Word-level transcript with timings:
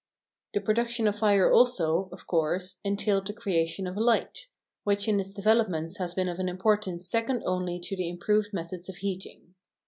The 0.55 0.61
production 0.61 1.07
of 1.07 1.19
fire 1.19 1.53
also, 1.53 2.09
of 2.11 2.25
course, 2.25 2.77
entailed 2.83 3.27
the 3.27 3.33
creation 3.33 3.85
of 3.85 3.95
light, 3.95 4.47
which 4.83 5.07
in 5.07 5.19
its 5.19 5.31
developments 5.31 5.97
has 5.97 6.15
been 6.15 6.27
of 6.27 6.39
an 6.39 6.49
importance 6.49 7.07
second 7.07 7.43
only 7.45 7.79
to 7.81 7.95
the 7.95 8.09
improved 8.09 8.49
methods 8.51 8.89
of 8.89 8.95
heating. 8.95 9.53